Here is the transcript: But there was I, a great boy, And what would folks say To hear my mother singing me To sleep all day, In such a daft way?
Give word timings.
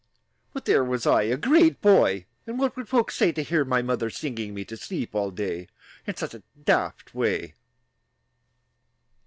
But 0.51 0.65
there 0.65 0.83
was 0.83 1.05
I, 1.05 1.21
a 1.21 1.37
great 1.37 1.79
boy, 1.79 2.25
And 2.47 2.57
what 2.57 2.75
would 2.75 2.89
folks 2.89 3.13
say 3.13 3.31
To 3.33 3.43
hear 3.43 3.63
my 3.63 3.83
mother 3.83 4.09
singing 4.09 4.51
me 4.55 4.65
To 4.65 4.75
sleep 4.75 5.13
all 5.13 5.29
day, 5.29 5.67
In 6.07 6.15
such 6.15 6.33
a 6.33 6.41
daft 6.65 7.13
way? 7.13 7.53